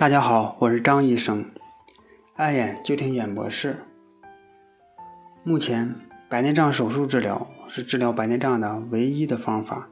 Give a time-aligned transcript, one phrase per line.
[0.00, 1.44] 大家好，我是张医生，
[2.32, 3.76] 爱眼就听眼博士。
[5.44, 5.94] 目前，
[6.26, 9.90] 白内障手术治疗是治疗白内障的唯一的方法，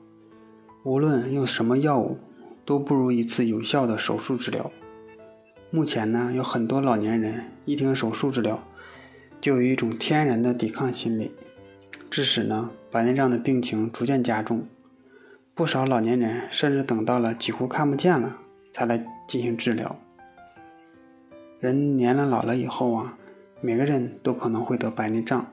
[0.82, 2.16] 无论用什么药物，
[2.64, 4.70] 都不如一次有效的手术治疗。
[5.70, 8.58] 目前呢，有很多老年人一听手术治疗，
[9.42, 11.32] 就有一种天然的抵抗心理，
[12.08, 14.66] 致使呢白内障的病情逐渐加重。
[15.54, 18.38] 不少老年人甚至等到了几乎看不见了。
[18.72, 19.96] 才来进行治疗。
[21.60, 23.18] 人年龄老了以后啊，
[23.60, 25.44] 每个人都可能会得白内障。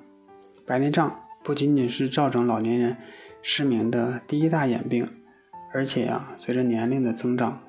[0.66, 2.98] 白内障不仅仅是造成老年人
[3.42, 5.10] 失明的第一大眼病，
[5.74, 7.60] 而且呀，随着年龄的增长，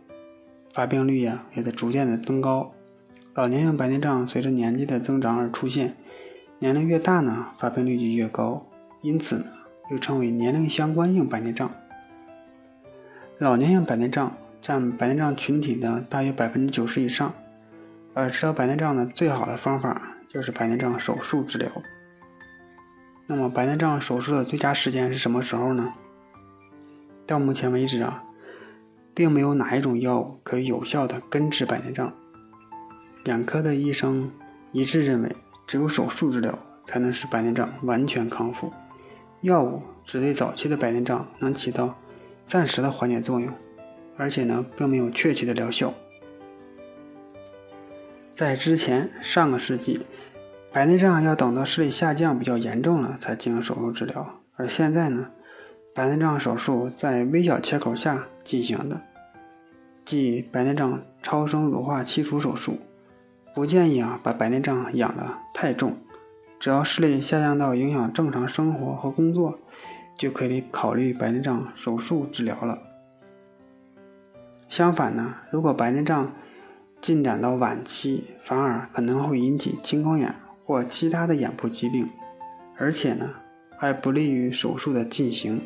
[0.73, 2.73] 发病率呀也在逐渐的增高。
[3.35, 5.97] 老年性白内障随着年纪的增长而出现，
[6.59, 8.67] 年龄越大呢，发病率就越高，
[9.01, 9.47] 因此呢，
[9.91, 11.71] 又称为年龄相关性白内障。
[13.39, 14.37] 老年性白内障。
[14.67, 17.33] 占白内障群体的大约百分之九十以上，
[18.15, 21.71] 而治疗白内障的最好的方法就是白内障手术治疗。
[23.29, 25.95] 那么，白内障手术的最佳时间是什么时候呢？
[27.29, 28.25] 到目前为止啊，
[29.15, 32.13] 并没有哪一种药物可以有效的根治白内障。
[33.27, 34.29] 眼科的医生
[34.73, 35.37] 一致认为，
[35.69, 38.73] 只有手术治疗才能使白内障完全康复，
[39.43, 41.95] 药物只对早期的白内障能起到
[42.47, 43.49] 暂时的缓解作用。
[44.17, 45.93] 而且呢，并没有确切的疗效。
[48.35, 50.07] 在之前上个世纪，
[50.73, 55.31] 白内障要等到视力下降比较严重了才进行手术治疗，而现在呢，
[55.95, 59.01] 白内障手术在微小切口下进行的，
[60.05, 62.79] 即白内障超声乳化切除手术。
[63.55, 65.97] 不建议啊把白内障养得太重，
[66.61, 69.59] 只要视力下降到影响正常生活和工作，
[70.19, 72.79] 就可以考虑白内障手术治疗了。
[74.77, 76.31] 相反呢，如果白内障
[77.01, 80.35] 进展到晚期，反而可能会引起青光眼
[80.67, 82.07] 或其他的眼部疾病，
[82.77, 83.31] 而且呢，
[83.79, 85.63] 还不利于手术的进行。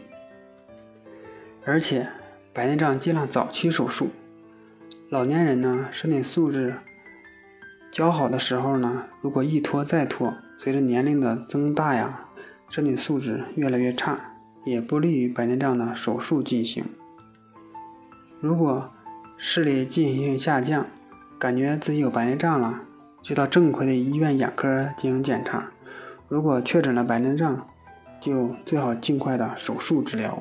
[1.64, 2.06] 而且，
[2.52, 4.10] 白内障尽量早期手术。
[5.08, 6.76] 老年人呢，身体素质
[7.90, 12.28] 较好的时候呢，如果一拖再拖，随着年龄的增大呀，
[12.68, 14.16] 身体素质越来越差，
[14.64, 16.84] 也不利于白内障的手术进行。
[18.38, 18.88] 如果
[19.42, 20.86] 视力进行下降，
[21.38, 22.78] 感觉自己有白内障了，
[23.22, 25.70] 就到正规的医院眼科进行检查。
[26.28, 27.66] 如果确诊了白内障，
[28.20, 30.38] 就最好尽快的手术治疗。